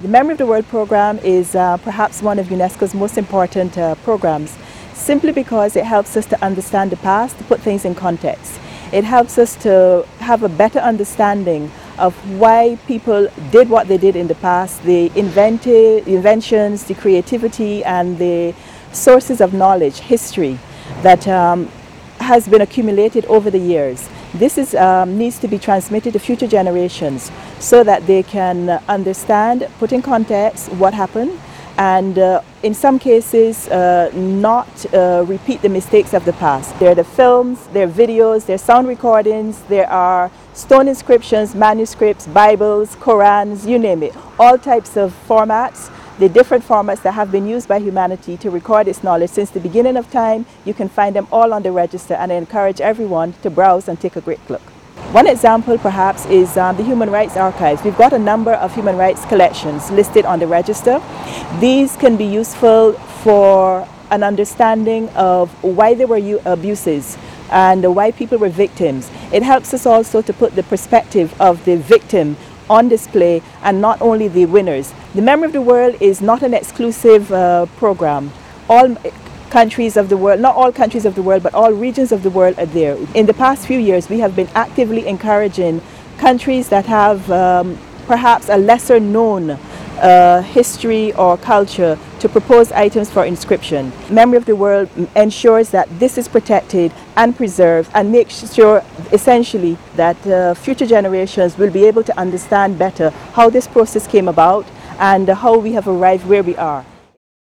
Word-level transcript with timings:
The 0.00 0.06
Memory 0.06 0.34
of 0.34 0.38
the 0.38 0.46
World 0.46 0.68
program 0.68 1.18
is 1.24 1.56
uh, 1.56 1.76
perhaps 1.78 2.22
one 2.22 2.38
of 2.38 2.46
UNESCO's 2.46 2.94
most 2.94 3.18
important 3.18 3.76
uh, 3.76 3.96
programs 3.96 4.56
simply 4.94 5.32
because 5.32 5.74
it 5.74 5.84
helps 5.84 6.16
us 6.16 6.24
to 6.26 6.40
understand 6.40 6.92
the 6.92 6.96
past, 6.98 7.36
to 7.38 7.42
put 7.42 7.60
things 7.60 7.84
in 7.84 7.96
context. 7.96 8.60
It 8.92 9.02
helps 9.02 9.38
us 9.38 9.56
to 9.64 10.06
have 10.20 10.44
a 10.44 10.48
better 10.48 10.78
understanding 10.78 11.72
of 11.98 12.14
why 12.38 12.78
people 12.86 13.26
did 13.50 13.68
what 13.68 13.88
they 13.88 13.98
did 13.98 14.14
in 14.14 14.28
the 14.28 14.36
past, 14.36 14.80
the 14.84 15.10
invented, 15.18 16.06
inventions, 16.06 16.84
the 16.84 16.94
creativity 16.94 17.82
and 17.82 18.18
the 18.18 18.54
sources 18.92 19.40
of 19.40 19.52
knowledge, 19.52 19.98
history 19.98 20.60
that 21.02 21.26
um, 21.26 21.68
has 22.28 22.46
been 22.46 22.60
accumulated 22.60 23.24
over 23.26 23.50
the 23.50 23.58
years. 23.58 24.08
This 24.34 24.58
is, 24.58 24.74
um, 24.74 25.16
needs 25.16 25.38
to 25.38 25.48
be 25.48 25.58
transmitted 25.58 26.12
to 26.12 26.18
future 26.18 26.46
generations 26.46 27.32
so 27.58 27.82
that 27.84 28.06
they 28.06 28.22
can 28.22 28.68
understand, 28.86 29.66
put 29.78 29.92
in 29.92 30.02
context 30.02 30.70
what 30.72 30.92
happened, 30.92 31.32
and 31.78 32.18
uh, 32.18 32.42
in 32.62 32.74
some 32.74 32.98
cases 32.98 33.68
uh, 33.68 34.10
not 34.14 34.68
uh, 34.92 35.24
repeat 35.26 35.62
the 35.62 35.68
mistakes 35.70 36.12
of 36.12 36.24
the 36.26 36.34
past. 36.34 36.78
There 36.78 36.90
are 36.90 36.94
the 36.94 37.10
films, 37.18 37.66
there 37.68 37.86
are 37.86 37.90
videos, 37.90 38.44
there 38.44 38.56
are 38.56 38.66
sound 38.70 38.88
recordings, 38.88 39.62
there 39.68 39.88
are 39.88 40.30
stone 40.52 40.86
inscriptions, 40.88 41.54
manuscripts, 41.54 42.26
Bibles, 42.26 42.96
Korans, 42.96 43.66
you 43.66 43.78
name 43.78 44.02
it. 44.02 44.14
All 44.38 44.58
types 44.58 44.98
of 44.98 45.14
formats, 45.26 45.88
the 46.18 46.28
different 46.28 46.64
formats 46.64 47.02
that 47.02 47.12
have 47.12 47.30
been 47.30 47.46
used 47.46 47.68
by 47.68 47.78
humanity 47.78 48.36
to 48.38 48.50
record 48.50 48.88
its 48.88 49.04
knowledge 49.04 49.30
since 49.30 49.50
the 49.50 49.60
beginning 49.60 49.96
of 49.96 50.10
time. 50.10 50.46
You 50.64 50.74
can 50.74 50.88
find 50.88 51.14
them 51.14 51.28
all 51.30 51.54
on 51.54 51.62
the 51.62 51.70
register 51.70 52.14
and 52.14 52.32
I 52.32 52.36
encourage 52.36 52.80
everyone 52.80 53.34
to 53.42 53.50
browse 53.50 53.88
and 53.88 54.00
take 54.00 54.16
a 54.16 54.20
great 54.20 54.40
look. 54.50 54.62
One 55.12 55.28
example 55.28 55.78
perhaps 55.78 56.26
is 56.26 56.56
um, 56.56 56.76
the 56.76 56.82
Human 56.82 57.08
Rights 57.10 57.36
Archives. 57.36 57.82
We've 57.84 57.96
got 57.96 58.12
a 58.12 58.18
number 58.18 58.52
of 58.52 58.74
human 58.74 58.96
rights 58.96 59.24
collections 59.26 59.90
listed 59.92 60.24
on 60.24 60.40
the 60.40 60.46
register. 60.46 61.00
These 61.60 61.96
can 61.96 62.16
be 62.16 62.24
useful 62.26 62.94
for 63.22 63.88
an 64.10 64.22
understanding 64.22 65.08
of 65.10 65.50
why 65.62 65.94
there 65.94 66.06
were 66.06 66.40
abuses 66.44 67.16
and 67.50 67.94
why 67.94 68.10
people 68.10 68.38
were 68.38 68.48
victims. 68.48 69.10
It 69.32 69.42
helps 69.42 69.72
us 69.72 69.86
also 69.86 70.20
to 70.20 70.32
put 70.32 70.54
the 70.56 70.62
perspective 70.64 71.38
of 71.40 71.64
the 71.64 71.76
victim 71.76 72.36
on 72.70 72.88
display 72.88 73.42
and 73.62 73.80
not 73.80 74.00
only 74.00 74.28
the 74.28 74.46
winners. 74.46 74.92
The 75.14 75.22
Memory 75.22 75.46
of 75.46 75.52
the 75.52 75.62
World 75.62 75.96
is 76.00 76.20
not 76.20 76.42
an 76.42 76.54
exclusive 76.54 77.32
uh, 77.32 77.66
program. 77.76 78.32
All 78.68 78.96
countries 79.50 79.96
of 79.96 80.08
the 80.08 80.16
world, 80.16 80.40
not 80.40 80.54
all 80.54 80.72
countries 80.72 81.04
of 81.04 81.14
the 81.14 81.22
world, 81.22 81.42
but 81.42 81.54
all 81.54 81.72
regions 81.72 82.12
of 82.12 82.22
the 82.22 82.30
world 82.30 82.58
are 82.58 82.66
there. 82.66 82.96
In 83.14 83.26
the 83.26 83.34
past 83.34 83.66
few 83.66 83.78
years, 83.78 84.08
we 84.08 84.20
have 84.20 84.36
been 84.36 84.48
actively 84.54 85.06
encouraging 85.06 85.80
countries 86.18 86.68
that 86.68 86.86
have 86.86 87.30
um, 87.30 87.78
perhaps 88.06 88.48
a 88.48 88.56
lesser 88.56 89.00
known 89.00 89.58
uh, 90.00 90.42
history 90.42 91.12
or 91.14 91.36
culture 91.36 91.98
to 92.20 92.28
propose 92.28 92.72
items 92.72 93.10
for 93.10 93.24
inscription. 93.24 93.92
Memory 94.10 94.36
of 94.36 94.44
the 94.44 94.56
World 94.56 94.88
ensures 95.14 95.70
that 95.70 95.88
this 95.98 96.18
is 96.18 96.28
protected 96.28 96.92
and 97.16 97.36
preserved 97.36 97.90
and 97.94 98.10
makes 98.10 98.52
sure 98.52 98.82
essentially 99.12 99.76
that 99.96 100.16
uh, 100.26 100.54
future 100.54 100.86
generations 100.86 101.56
will 101.58 101.70
be 101.70 101.84
able 101.86 102.02
to 102.04 102.18
understand 102.18 102.78
better 102.78 103.10
how 103.32 103.50
this 103.50 103.66
process 103.66 104.06
came 104.06 104.28
about 104.28 104.66
and 104.98 105.28
how 105.28 105.56
we 105.56 105.72
have 105.72 105.86
arrived 105.86 106.26
where 106.26 106.42
we 106.42 106.56
are. 106.56 106.84